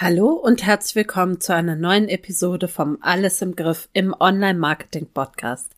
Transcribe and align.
Hallo 0.00 0.28
und 0.28 0.64
herzlich 0.64 0.94
willkommen 0.94 1.40
zu 1.40 1.52
einer 1.52 1.74
neuen 1.74 2.08
Episode 2.08 2.68
vom 2.68 2.98
Alles 3.00 3.42
im 3.42 3.56
Griff 3.56 3.88
im 3.94 4.14
Online-Marketing-Podcast. 4.16 5.72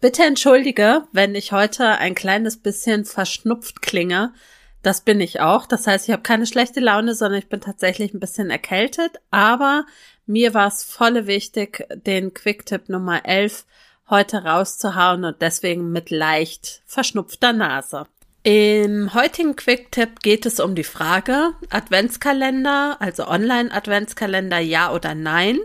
Bitte 0.00 0.22
entschuldige, 0.22 1.02
wenn 1.12 1.34
ich 1.34 1.52
heute 1.52 1.86
ein 1.86 2.14
kleines 2.14 2.56
bisschen 2.56 3.04
verschnupft 3.04 3.82
klinge. 3.82 4.32
Das 4.80 5.02
bin 5.02 5.20
ich 5.20 5.40
auch. 5.40 5.66
Das 5.66 5.86
heißt, 5.86 6.08
ich 6.08 6.14
habe 6.14 6.22
keine 6.22 6.46
schlechte 6.46 6.80
Laune, 6.80 7.14
sondern 7.14 7.40
ich 7.40 7.50
bin 7.50 7.60
tatsächlich 7.60 8.14
ein 8.14 8.20
bisschen 8.20 8.48
erkältet. 8.48 9.20
Aber 9.30 9.84
mir 10.24 10.54
war 10.54 10.68
es 10.68 10.82
volle 10.82 11.26
wichtig, 11.26 11.86
den 11.90 12.32
Quick-Tipp 12.32 12.88
Nummer 12.88 13.26
11 13.26 13.66
heute 14.08 14.44
rauszuhauen 14.44 15.26
und 15.26 15.42
deswegen 15.42 15.92
mit 15.92 16.08
leicht 16.08 16.80
verschnupfter 16.86 17.52
Nase. 17.52 18.06
Im 18.50 19.12
heutigen 19.12 19.56
Quick-Tipp 19.56 20.20
geht 20.22 20.46
es 20.46 20.58
um 20.58 20.74
die 20.74 20.82
Frage 20.82 21.52
Adventskalender, 21.68 22.96
also 22.98 23.28
Online-Adventskalender, 23.28 24.58
ja 24.58 24.90
oder 24.90 25.14
nein. 25.14 25.58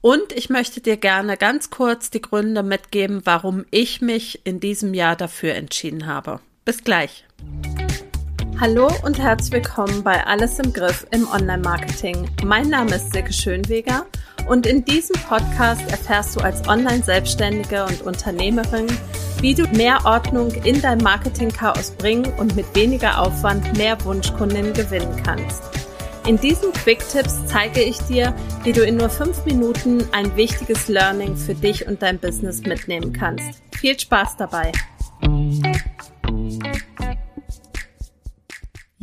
Und 0.00 0.32
ich 0.32 0.48
möchte 0.48 0.80
dir 0.80 0.96
gerne 0.96 1.36
ganz 1.36 1.68
kurz 1.68 2.08
die 2.08 2.22
Gründe 2.22 2.62
mitgeben, 2.62 3.20
warum 3.24 3.66
ich 3.70 4.00
mich 4.00 4.46
in 4.46 4.60
diesem 4.60 4.94
Jahr 4.94 5.14
dafür 5.14 5.56
entschieden 5.56 6.06
habe. 6.06 6.40
Bis 6.64 6.82
gleich. 6.82 7.26
Hallo 8.58 8.90
und 9.04 9.18
herzlich 9.18 9.52
willkommen 9.52 10.02
bei 10.02 10.26
Alles 10.26 10.58
im 10.58 10.72
Griff 10.72 11.06
im 11.10 11.28
Online-Marketing. 11.28 12.30
Mein 12.44 12.70
Name 12.70 12.94
ist 12.94 13.12
Silke 13.12 13.34
Schönweger 13.34 14.06
und 14.48 14.66
in 14.66 14.84
diesem 14.84 15.16
Podcast 15.28 15.82
erfährst 15.90 16.36
du 16.36 16.40
als 16.40 16.66
Online-Selbstständige 16.68 17.84
und 17.84 18.02
Unternehmerin, 18.02 18.86
wie 19.40 19.54
du 19.54 19.66
mehr 19.68 19.98
Ordnung 20.04 20.52
in 20.64 20.80
dein 20.80 20.98
Marketing-Chaos 20.98 21.92
bringen 21.92 22.32
und 22.38 22.54
mit 22.56 22.66
weniger 22.74 23.20
Aufwand 23.20 23.76
mehr 23.76 24.02
Wunschkundinnen 24.04 24.72
gewinnen 24.72 25.20
kannst. 25.24 25.62
In 26.26 26.38
diesen 26.38 26.72
Quick-Tipps 26.72 27.46
zeige 27.46 27.82
ich 27.82 27.98
dir, 28.02 28.32
wie 28.62 28.72
du 28.72 28.84
in 28.84 28.96
nur 28.96 29.10
fünf 29.10 29.44
Minuten 29.44 30.04
ein 30.12 30.36
wichtiges 30.36 30.86
Learning 30.86 31.36
für 31.36 31.54
dich 31.54 31.86
und 31.88 32.00
dein 32.00 32.18
Business 32.20 32.62
mitnehmen 32.62 33.12
kannst. 33.12 33.60
Viel 33.72 33.98
Spaß 33.98 34.36
dabei! 34.36 34.70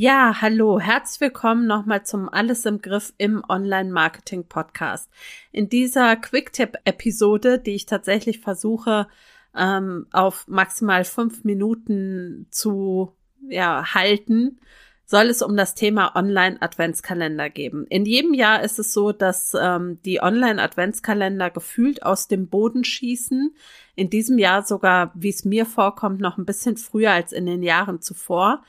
Ja, 0.01 0.39
hallo, 0.39 0.79
herzlich 0.79 1.19
willkommen 1.19 1.67
nochmal 1.67 2.05
zum 2.05 2.29
Alles 2.29 2.63
im 2.63 2.81
Griff 2.81 3.11
im 3.17 3.43
Online-Marketing-Podcast. 3.49 5.09
In 5.51 5.67
dieser 5.67 6.15
Quick-Tip-Episode, 6.15 7.59
die 7.59 7.75
ich 7.75 7.85
tatsächlich 7.85 8.39
versuche, 8.39 9.09
ähm, 9.53 10.07
auf 10.13 10.47
maximal 10.47 11.03
fünf 11.03 11.43
Minuten 11.43 12.47
zu 12.49 13.11
ja, 13.49 13.93
halten, 13.93 14.61
soll 15.03 15.25
es 15.25 15.41
um 15.41 15.57
das 15.57 15.75
Thema 15.75 16.15
Online-Adventskalender 16.15 17.49
geben. 17.49 17.85
In 17.89 18.05
jedem 18.05 18.33
Jahr 18.33 18.63
ist 18.63 18.79
es 18.79 18.93
so, 18.93 19.11
dass 19.11 19.53
ähm, 19.53 20.01
die 20.05 20.21
Online-Adventskalender 20.21 21.49
gefühlt 21.49 22.03
aus 22.03 22.29
dem 22.29 22.47
Boden 22.47 22.85
schießen. 22.85 23.53
In 23.95 24.09
diesem 24.09 24.37
Jahr 24.37 24.63
sogar, 24.63 25.11
wie 25.13 25.27
es 25.27 25.43
mir 25.43 25.65
vorkommt, 25.65 26.21
noch 26.21 26.37
ein 26.37 26.45
bisschen 26.45 26.77
früher 26.77 27.11
als 27.11 27.33
in 27.33 27.45
den 27.45 27.63
Jahren 27.63 27.99
zuvor 27.99 28.63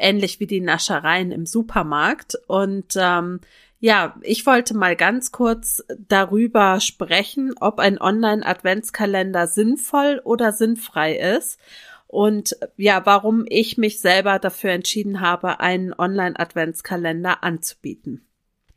ähnlich 0.00 0.40
wie 0.40 0.46
die 0.46 0.60
Naschereien 0.60 1.30
im 1.30 1.46
Supermarkt. 1.46 2.36
Und 2.46 2.94
ähm, 2.96 3.40
ja, 3.78 4.16
ich 4.22 4.44
wollte 4.46 4.76
mal 4.76 4.96
ganz 4.96 5.32
kurz 5.32 5.82
darüber 6.08 6.80
sprechen, 6.80 7.54
ob 7.60 7.78
ein 7.78 8.00
Online-Adventskalender 8.00 9.46
sinnvoll 9.46 10.20
oder 10.24 10.52
sinnfrei 10.52 11.14
ist. 11.16 11.58
Und 12.06 12.56
ja, 12.76 13.06
warum 13.06 13.44
ich 13.48 13.78
mich 13.78 14.00
selber 14.00 14.38
dafür 14.38 14.72
entschieden 14.72 15.20
habe, 15.20 15.60
einen 15.60 15.94
Online-Adventskalender 15.94 17.44
anzubieten. 17.44 18.26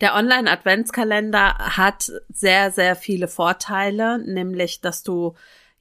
Der 0.01 0.15
Online-Adventskalender 0.15 1.77
hat 1.77 2.11
sehr, 2.29 2.71
sehr 2.71 2.95
viele 2.95 3.27
Vorteile, 3.27 4.19
nämlich, 4.19 4.81
dass 4.81 5.01
du 5.01 5.33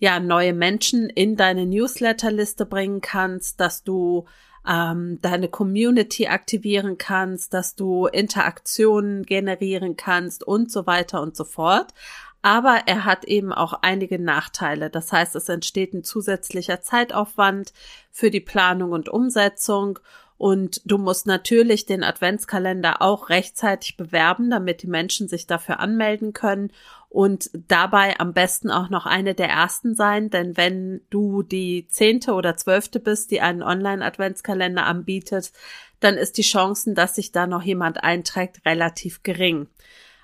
ja 0.02 0.18
neue 0.18 0.52
Menschen 0.52 1.08
in 1.08 1.36
deine 1.36 1.64
Newsletterliste 1.64 2.66
bringen 2.66 3.00
kannst, 3.00 3.60
dass 3.60 3.84
du 3.84 4.24
ähm, 4.68 5.20
deine 5.22 5.46
Community 5.46 6.26
aktivieren 6.26 6.98
kannst, 6.98 7.54
dass 7.54 7.76
du 7.76 8.06
Interaktionen 8.06 9.22
generieren 9.22 9.96
kannst 9.96 10.42
und 10.42 10.72
so 10.72 10.88
weiter 10.88 11.22
und 11.22 11.36
so 11.36 11.44
fort. 11.44 11.94
Aber 12.42 12.80
er 12.86 13.04
hat 13.04 13.26
eben 13.26 13.52
auch 13.52 13.74
einige 13.82 14.18
Nachteile. 14.18 14.90
Das 14.90 15.12
heißt, 15.12 15.36
es 15.36 15.48
entsteht 15.48 15.94
ein 15.94 16.02
zusätzlicher 16.02 16.82
Zeitaufwand 16.82 17.72
für 18.10 18.32
die 18.32 18.40
Planung 18.40 18.90
und 18.90 19.08
Umsetzung 19.08 20.00
und 20.36 20.80
du 20.84 20.98
musst 20.98 21.26
natürlich 21.28 21.86
den 21.86 22.02
Adventskalender 22.02 23.00
auch 23.00 23.28
rechtzeitig 23.28 23.96
bewerben, 23.96 24.50
damit 24.50 24.82
die 24.82 24.88
Menschen 24.88 25.28
sich 25.28 25.46
dafür 25.46 25.78
anmelden 25.78 26.32
können 26.32 26.72
und 27.12 27.50
dabei 27.68 28.18
am 28.18 28.32
besten 28.32 28.70
auch 28.70 28.88
noch 28.88 29.04
eine 29.04 29.34
der 29.34 29.50
ersten 29.50 29.94
sein, 29.94 30.30
denn 30.30 30.56
wenn 30.56 31.02
du 31.10 31.42
die 31.42 31.86
zehnte 31.88 32.32
oder 32.32 32.56
zwölfte 32.56 33.00
bist, 33.00 33.30
die 33.30 33.42
einen 33.42 33.62
Online-Adventskalender 33.62 34.86
anbietet, 34.86 35.52
dann 36.00 36.16
ist 36.16 36.38
die 36.38 36.42
Chancen, 36.42 36.94
dass 36.94 37.14
sich 37.14 37.30
da 37.30 37.46
noch 37.46 37.62
jemand 37.62 38.02
einträgt, 38.02 38.64
relativ 38.64 39.22
gering. 39.22 39.66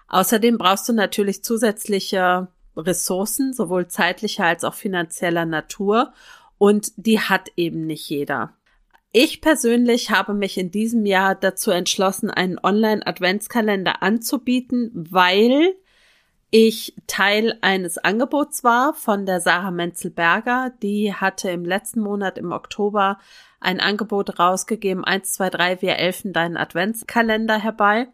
Außerdem 0.08 0.56
brauchst 0.56 0.88
du 0.88 0.94
natürlich 0.94 1.44
zusätzliche 1.44 2.48
Ressourcen, 2.74 3.52
sowohl 3.52 3.88
zeitlicher 3.88 4.46
als 4.46 4.64
auch 4.64 4.74
finanzieller 4.74 5.44
Natur, 5.44 6.14
und 6.56 6.92
die 6.96 7.20
hat 7.20 7.50
eben 7.56 7.86
nicht 7.86 8.08
jeder. 8.08 8.54
Ich 9.12 9.42
persönlich 9.42 10.10
habe 10.10 10.32
mich 10.32 10.56
in 10.56 10.70
diesem 10.70 11.04
Jahr 11.04 11.34
dazu 11.34 11.70
entschlossen, 11.70 12.30
einen 12.30 12.58
Online-Adventskalender 12.58 14.02
anzubieten, 14.02 14.90
weil 14.94 15.74
ich 16.50 16.94
Teil 17.06 17.58
eines 17.60 17.98
Angebots 17.98 18.64
war 18.64 18.94
von 18.94 19.26
der 19.26 19.40
Sarah 19.40 19.70
Menzelberger. 19.70 20.72
Die 20.82 21.12
hatte 21.12 21.50
im 21.50 21.64
letzten 21.64 22.00
Monat 22.00 22.38
im 22.38 22.52
Oktober 22.52 23.18
ein 23.60 23.80
Angebot 23.80 24.38
rausgegeben, 24.38 25.04
1, 25.04 25.32
2, 25.32 25.50
3, 25.50 25.82
wir 25.82 25.96
elfen 25.96 26.32
deinen 26.32 26.56
Adventskalender 26.56 27.58
herbei. 27.58 28.08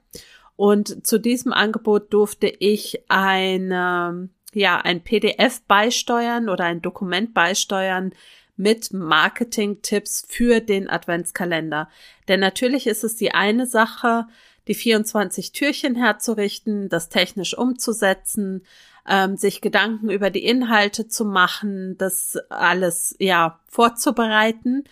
Und 0.57 1.07
zu 1.07 1.19
diesem 1.19 1.53
Angebot 1.53 2.13
durfte 2.13 2.47
ich 2.47 3.05
eine, 3.09 4.29
ja, 4.53 4.81
ein 4.81 5.03
PDF 5.03 5.63
beisteuern 5.63 6.49
oder 6.49 6.65
ein 6.65 6.83
Dokument 6.83 7.35
beisteuern, 7.35 8.13
mit 8.57 8.93
Marketing-Tipps 8.93 10.27
für 10.29 10.61
den 10.61 10.89
Adventskalender. 10.89 11.89
Denn 12.29 12.41
natürlich 12.41 12.87
ist 12.87 13.05
es 13.05 13.17
die 13.17 13.33
eine 13.33 13.67
Sache, 13.67 14.27
die 14.69 14.75
24 14.75 15.53
Türchen 15.53 15.95
herzurichten, 15.95 16.89
das 16.89 17.09
technisch 17.09 17.57
umzusetzen, 17.57 18.65
ähm, 19.09 19.37
sich 19.37 19.61
Gedanken 19.61 20.11
über 20.11 20.31
die 20.31 20.45
Inhalte 20.45 21.09
zu 21.09 21.25
machen, 21.25 21.97
das 21.99 22.39
alles 22.49 23.15
ja 23.19 23.61
vorzubereiten. 23.69 24.85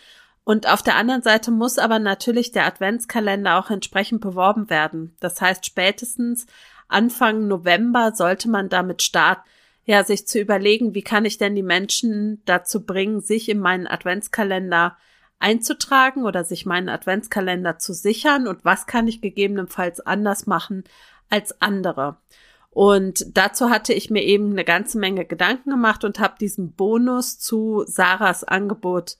Und 0.45 0.69
auf 0.69 0.83
der 0.83 0.97
anderen 0.97 1.23
Seite 1.23 1.51
muss 1.51 1.79
aber 1.79 1.99
natürlich 1.99 2.53
der 2.53 2.67
Adventskalender 2.67 3.59
auch 3.59 3.71
entsprechend 3.71 4.21
beworben 4.21 4.69
werden. 4.69 5.15
Das 5.21 5.41
heißt, 5.41 5.65
spätestens 5.65 6.47
Anfang 6.89 7.47
November 7.49 8.13
sollte 8.15 8.51
man 8.51 8.69
damit 8.69 9.03
starten, 9.03 9.49
ja, 9.85 10.05
sich 10.05 10.29
zu 10.29 10.39
überlegen, 10.39 10.95
wie 10.95 11.03
kann 11.03 11.25
ich 11.25 11.39
denn 11.39 11.57
die 11.57 11.63
Menschen 11.63 12.41
dazu 12.45 12.85
bringen, 12.85 13.21
sich 13.21 13.49
in 13.49 13.59
meinen 13.59 13.87
Adventskalender 13.87 14.97
einzutragen 15.43 16.25
oder 16.25 16.45
sich 16.45 16.67
meinen 16.67 16.89
Adventskalender 16.89 17.79
zu 17.79 17.93
sichern 17.93 18.47
und 18.47 18.65
was 18.65 18.87
kann 18.87 19.09
ich 19.09 19.21
gegebenenfalls 19.21 20.01
anders 20.01 20.47
machen 20.47 20.85
als 21.29 21.61
andere. 21.61 22.17
Und 22.71 23.37
dazu 23.37 23.69
hatte 23.69 23.93
ich 23.93 24.09
mir 24.09 24.23
eben 24.23 24.53
eine 24.53 24.65
ganze 24.65 24.99
Menge 24.99 25.27
Gedanken 25.27 25.71
gemacht 25.71 26.05
und 26.05 26.21
habe 26.21 26.37
diesen 26.41 26.73
Bonus 26.73 27.39
zu 27.39 27.85
Sarahs 27.87 28.45
Angebot 28.45 29.17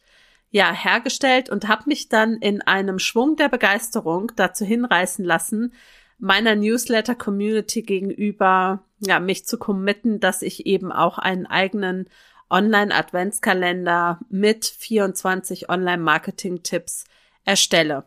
ja 0.51 0.73
hergestellt 0.73 1.51
und 1.51 1.69
habe 1.69 1.85
mich 1.87 2.09
dann 2.09 2.37
in 2.37 2.63
einem 2.63 2.99
Schwung 2.99 3.37
der 3.37 3.49
Begeisterung 3.49 4.33
dazu 4.37 4.65
hinreißen 4.65 5.25
lassen, 5.25 5.73
meiner 6.19 6.55
Newsletter-Community 6.55 7.83
gegenüber, 7.83 8.85
ja, 9.01 9.19
mich 9.19 9.45
zu 9.45 9.59
committen, 9.59 10.21
dass 10.21 10.43
ich 10.43 10.67
eben 10.67 10.93
auch 10.93 11.19
einen 11.19 11.47
eigenen 11.47 12.07
Online-Adventskalender 12.53 14.21
mit 14.29 14.65
24 14.67 15.69
Online-Marketing-Tipps 15.69 17.05
erstelle. 17.45 18.05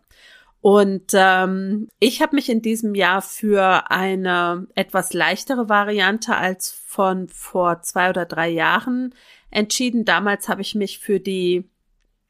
Und 0.62 1.12
ähm, 1.14 1.90
ich 2.00 2.22
habe 2.22 2.36
mich 2.36 2.50
in 2.50 2.62
diesem 2.62 2.96
Jahr 2.96 3.22
für 3.22 3.92
eine 3.92 4.66
etwas 4.74 5.14
leichtere 5.14 5.70
Variante 5.70 6.36
als 6.36 6.72
von 6.72 7.28
vor 7.28 7.82
zwei 7.84 8.10
oder 8.10 8.26
drei 8.26 8.50
Jahren 8.50 9.14
entschieden. 9.52 10.06
Damals 10.06 10.50
habe 10.50 10.62
ich 10.62 10.74
mich 10.74 10.98
für 10.98 11.20
die 11.20 11.70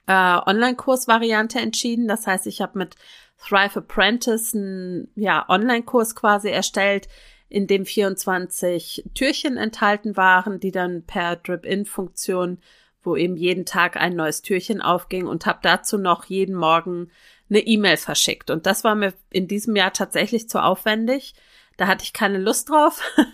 äh, 0.08 0.12
Online-Kurs-Variante 0.12 1.60
entschieden. 1.60 2.08
Das 2.10 2.28
heißt, 2.28 2.48
ich 2.48 2.62
habe 2.62 2.78
mit 2.78 2.96
Thrive 3.38 3.78
Apprentice 3.78 4.54
einen 4.54 5.08
ja, 5.16 5.46
Online-Kurs 5.48 6.16
quasi 6.16 6.50
erstellt, 6.50 7.08
in 7.56 7.68
dem 7.68 7.86
24 7.86 9.06
Türchen 9.14 9.56
enthalten 9.56 10.18
waren, 10.18 10.60
die 10.60 10.72
dann 10.72 11.04
per 11.04 11.38
Drip-In-Funktion, 11.38 12.60
wo 13.02 13.16
eben 13.16 13.38
jeden 13.38 13.66
Tag 13.66 13.96
ein 13.96 14.14
neues 14.14 14.42
Türchen 14.42 14.82
aufging 14.82 15.26
und 15.26 15.46
habe 15.46 15.60
dazu 15.62 15.98
noch 15.98 16.26
jeden 16.26 16.54
Morgen 16.54 17.12
eine 17.50 17.62
E-Mail 17.62 17.96
verschickt. 17.96 18.50
Und 18.50 18.66
das 18.66 18.84
war 18.84 18.94
mir 18.94 19.14
in 19.30 19.48
diesem 19.48 19.78
Jahr 19.78 19.94
tatsächlich 19.94 20.50
zu 20.50 20.62
aufwendig. 20.62 21.34
Da 21.78 21.88
hatte 21.88 22.04
ich 22.04 22.12
keine 22.12 22.40
Lust 22.40 22.70
drauf. 22.70 23.02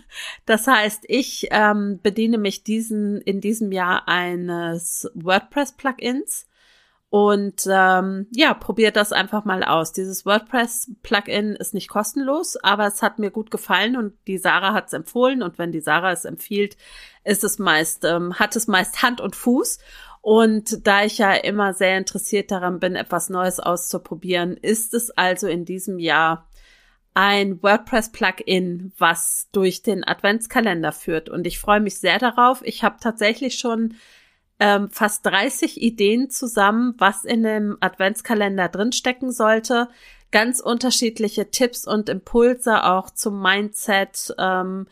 Das 0.46 0.68
heißt, 0.68 1.06
ich 1.08 1.48
ähm, 1.52 2.00
bediene 2.04 2.38
mich 2.38 2.64
diesen 2.64 3.22
in 3.22 3.40
diesem 3.40 3.72
Jahr 3.72 4.10
eines 4.10 5.10
WordPress-Plugins 5.16 6.46
und 7.12 7.68
ähm, 7.70 8.28
ja, 8.32 8.54
probiert 8.54 8.96
das 8.96 9.12
einfach 9.12 9.44
mal 9.44 9.66
aus. 9.66 9.92
Dieses 9.92 10.26
WordPress-Plugin 10.26 11.58
ist 11.58 11.74
nicht 11.74 11.90
kostenlos, 11.90 12.56
aber 12.56 12.88
es 12.88 13.02
hat 13.02 13.20
mir 13.20 13.32
gut 13.32 13.52
gefallen 13.52 13.98
und 13.98 14.14
die 14.28 14.38
Sarah 14.38 14.74
hat 14.74 14.88
es 14.88 14.94
empfohlen. 14.94 15.44
Und 15.44 15.58
wenn 15.58 15.74
die 15.74 15.82
Sarah 15.82 16.14
es 16.14 16.24
empfiehlt, 16.24 16.78
ist 17.26 17.44
es 17.44 17.60
meist, 17.60 18.06
ähm, 18.06 18.40
hat 18.40 18.56
es 18.56 18.68
meist 18.68 19.04
Hand 19.04 19.20
und 19.20 19.36
Fuß. 19.36 19.80
Und 20.22 20.88
da 20.88 21.04
ich 21.04 21.18
ja 21.18 21.34
immer 21.34 21.74
sehr 21.74 21.98
interessiert 21.98 22.50
daran 22.50 22.80
bin, 22.80 22.96
etwas 22.96 23.30
Neues 23.30 23.60
auszuprobieren, 23.60 24.56
ist 24.56 24.94
es 24.94 25.12
also 25.12 25.50
in 25.50 25.66
diesem 25.66 26.00
Jahr 26.00 26.48
ein 27.14 27.62
WordPress-Plugin, 27.62 28.94
was 28.98 29.50
durch 29.52 29.82
den 29.84 30.08
Adventskalender 30.08 30.94
führt. 30.94 31.28
Und 31.28 31.46
ich 31.46 31.60
freue 31.60 31.82
mich 31.82 32.00
sehr 32.00 32.20
darauf. 32.20 32.62
Ich 32.64 32.86
habe 32.86 32.96
tatsächlich 33.02 33.56
schon 33.56 33.96
ähm, 34.62 34.92
fast 34.92 35.26
30 35.26 35.82
Ideen 35.82 36.30
zusammen, 36.30 36.94
was 37.00 37.26
in 37.26 37.42
dem 37.42 37.78
Adventskalender 37.80 38.70
drinstecken 38.70 39.32
sollte. 39.32 39.90
Ganz 40.32 40.60
unterschiedliche 40.60 41.50
Tipps 41.50 41.88
und 41.88 42.10
Impulse 42.10 42.84
auch 42.86 43.10
zum 43.10 43.42
Mindset. 43.42 44.36
Ähm, 44.38 44.86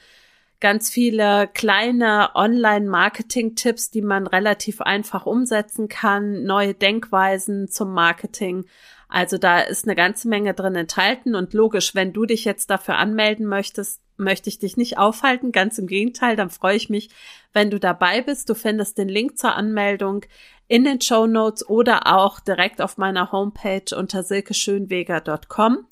ganz 0.60 0.90
viele 0.90 1.48
kleine 1.54 2.32
Online-Marketing-Tipps, 2.34 3.92
die 3.92 4.02
man 4.02 4.26
relativ 4.26 4.82
einfach 4.82 5.28
umsetzen 5.28 5.88
kann, 5.88 6.44
neue 6.44 6.74
Denkweisen 6.74 7.70
zum 7.70 7.94
Marketing. 7.94 8.66
Also 9.10 9.40
da 9.40 9.60
ist 9.60 9.86
eine 9.86 9.96
ganze 9.96 10.28
Menge 10.28 10.54
drin 10.54 10.76
enthalten 10.76 11.34
und 11.34 11.54
logisch, 11.54 11.96
wenn 11.96 12.14
du 12.14 12.26
dich 12.26 12.46
jetzt 12.46 12.70
dafür 12.70 12.98
anmelden 12.98 13.48
möchtest, 13.48 14.02
möchte 14.18 14.50
ich 14.50 14.60
dich 14.60 14.78
nicht 14.78 15.00
aufhalten. 15.00 15.52
Ganz 15.52 15.80
im 15.80 15.88
Gegenteil, 15.88 16.36
dann 16.36 16.52
freue 16.52 16.76
ich 16.76 16.90
mich, 16.90 17.10
wenn 17.52 17.72
du 17.72 17.80
dabei 17.80 18.22
bist. 18.22 18.50
Du 18.50 18.54
findest 18.54 19.00
den 19.00 19.10
Link 19.10 19.38
zur 19.38 19.56
Anmeldung 19.56 20.26
in 20.68 20.84
den 20.84 21.02
Show 21.02 21.26
Notes 21.26 21.68
oder 21.68 22.16
auch 22.16 22.40
direkt 22.40 22.82
auf 22.82 22.98
meiner 22.98 23.32
Homepage 23.32 23.96
unter 23.96 24.22
silkeschönweger.com. 24.22 25.88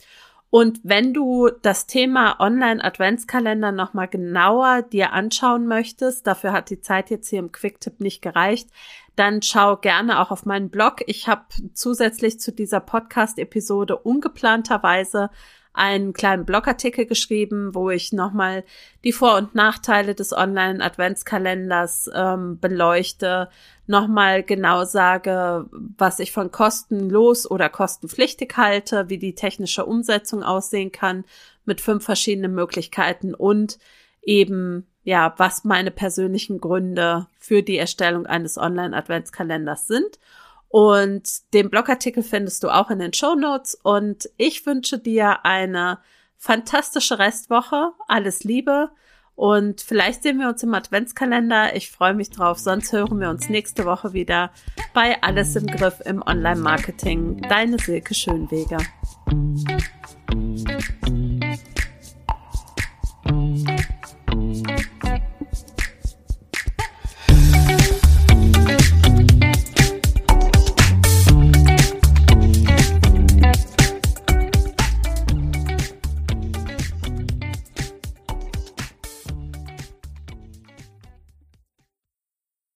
Und 0.50 0.80
wenn 0.84 1.14
du 1.14 1.50
das 1.62 1.88
Thema 1.88 2.40
Online-Adventskalender 2.40 3.72
nochmal 3.72 4.08
genauer 4.08 4.84
dir 4.84 5.12
anschauen 5.12 5.68
möchtest, 5.68 6.26
dafür 6.26 6.54
hat 6.54 6.70
die 6.70 6.80
Zeit 6.80 7.10
jetzt 7.10 7.30
hier 7.30 7.40
im 7.40 7.52
Quicktip 7.52 8.00
nicht 8.00 8.22
gereicht, 8.22 8.70
dann 9.18 9.42
schau 9.42 9.78
gerne 9.78 10.20
auch 10.22 10.32
auf 10.32 10.46
meinen 10.46 10.70
Blog. 10.70 11.02
Ich 11.08 11.28
habe 11.28 11.46
zusätzlich 11.74 12.40
zu 12.40 12.52
dieser 12.52 12.80
Podcast-Episode 12.80 13.98
ungeplanterweise 13.98 15.32
einen 15.74 16.14
kleinen 16.14 16.46
Blogartikel 16.46 17.06
geschrieben, 17.06 17.74
wo 17.74 17.90
ich 17.90 18.14
nochmal 18.14 18.64
die 19.04 19.12
Vor- 19.12 19.38
und 19.38 19.56
Nachteile 19.56 20.16
des 20.16 20.34
Online-Adventskalenders 20.34 22.10
ähm, 22.14 22.60
beleuchte, 22.60 23.50
nochmal 23.88 24.44
genau 24.44 24.86
sage, 24.86 25.68
was 25.72 26.20
ich 26.20 26.32
von 26.32 26.52
kostenlos 26.52 27.50
oder 27.50 27.70
kostenpflichtig 27.70 28.54
halte, 28.56 29.10
wie 29.10 29.18
die 29.20 29.36
technische 29.36 29.86
Umsetzung 29.86 30.44
aussehen 30.44 30.92
kann 30.92 31.26
mit 31.66 31.82
fünf 31.82 32.06
verschiedenen 32.06 32.54
Möglichkeiten 32.54 33.34
und 33.34 33.80
eben 34.22 34.88
ja, 35.08 35.34
was 35.38 35.64
meine 35.64 35.90
persönlichen 35.90 36.60
Gründe 36.60 37.28
für 37.40 37.64
die 37.64 37.78
Erstellung 37.78 38.26
eines 38.26 38.58
Online-Adventskalenders 38.58 39.88
sind. 39.88 40.20
Und 40.68 41.54
den 41.54 41.70
Blogartikel 41.70 42.24
findest 42.24 42.62
du 42.62 42.68
auch 42.68 42.92
in 42.92 43.00
den 43.00 43.14
Show 43.14 43.34
Notes. 43.36 43.74
Und 43.82 44.30
ich 44.36 44.66
wünsche 44.66 45.00
dir 45.00 45.46
eine 45.46 46.00
fantastische 46.36 47.20
Restwoche. 47.20 47.94
Alles 48.10 48.44
Liebe. 48.44 48.90
Und 49.34 49.80
vielleicht 49.80 50.24
sehen 50.24 50.40
wir 50.40 50.50
uns 50.50 50.62
im 50.64 50.74
Adventskalender. 50.74 51.74
Ich 51.74 51.90
freue 51.90 52.14
mich 52.14 52.30
drauf. 52.30 52.60
Sonst 52.60 52.92
hören 52.92 53.22
wir 53.22 53.30
uns 53.30 53.48
nächste 53.48 53.86
Woche 53.86 54.12
wieder 54.12 54.52
bei 54.94 55.24
Alles 55.24 55.56
im 55.56 55.68
Griff 55.68 56.02
im 56.04 56.22
Online-Marketing. 56.22 57.44
Deine 57.48 57.80
Silke 57.80 58.14
Schönweger. 58.14 58.80